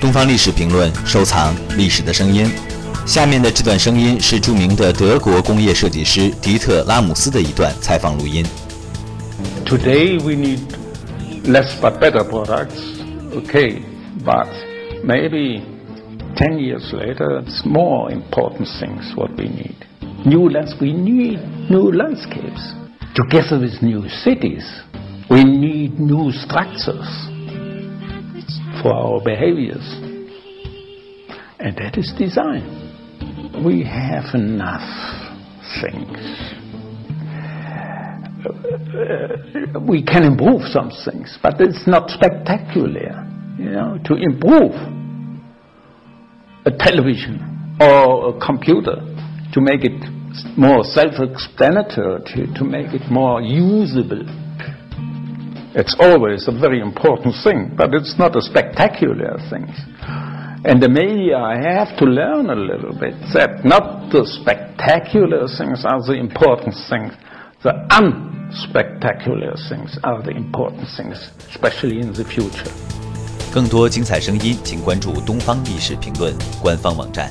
[0.00, 2.46] 东方历史评论，收藏历史的声音。
[3.06, 8.44] 下面的这段声音是着名的德国工业设计师迪特拉姆斯的一段采访录音。
[9.64, 10.60] Today we need
[11.44, 12.80] less but better products,
[13.34, 13.82] okay,
[14.24, 14.46] but
[15.04, 15.62] maybe
[16.36, 19.74] ten years later it's more important things what we need.
[20.24, 22.74] New lands, we need new landscapes.
[23.14, 24.64] Together with new cities,
[25.28, 27.08] we need new structures
[28.87, 29.83] for our behaviors.
[31.59, 32.63] And that is design.
[33.65, 34.87] We have enough
[35.81, 36.17] things.
[38.47, 43.27] Uh, we can improve some things, but it's not spectacular.
[43.59, 44.71] You know, to improve
[46.65, 49.01] a television or a computer,
[49.51, 49.99] to make it
[50.57, 54.23] more self-explanatory, to, to make it more usable,
[55.77, 59.69] it's always a very important thing, but it's not a spectacular thing.
[60.65, 66.01] And the media have to learn a little bit that not the spectacular things are
[66.01, 67.13] the important things,
[67.61, 72.71] the unspectacular things are the important things, especially in the future.
[73.53, 77.29] 更多精彩声音，请关注东方历史评论官方网站。